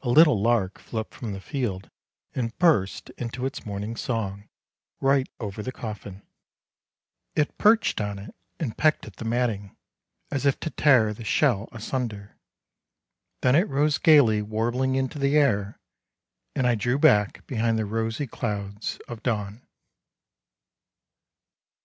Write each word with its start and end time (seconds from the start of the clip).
A 0.00 0.08
little 0.08 0.42
lark 0.42 0.80
flew 0.80 0.98
up 0.98 1.14
from 1.14 1.32
the 1.32 1.40
field 1.40 1.90
and 2.34 2.58
burst 2.58 3.10
into 3.10 3.46
its 3.46 3.64
morning 3.64 3.94
song, 3.94 4.48
right 5.00 5.28
over 5.38 5.62
the 5.62 5.70
coffin. 5.70 6.22
It 7.36 7.56
perched 7.56 8.00
on 8.00 8.18
it 8.18 8.34
and 8.58 8.76
pecked 8.76 9.06
at 9.06 9.14
the 9.14 9.24
matting, 9.24 9.76
as 10.28 10.44
if 10.44 10.58
to 10.58 10.70
tear 10.70 11.14
the 11.14 11.22
shell 11.22 11.68
asunder, 11.70 12.36
then 13.42 13.54
it 13.54 13.68
rose 13.68 13.96
gaily 13.98 14.42
warbling 14.42 14.96
into 14.96 15.20
the 15.20 15.36
air, 15.36 15.78
and 16.56 16.66
I 16.66 16.74
drew 16.74 16.98
back 16.98 17.46
behind 17.46 17.78
the 17.78 17.86
rosy 17.86 18.26
clouds 18.26 18.98
of 19.06 19.22
dawn! 19.22 19.64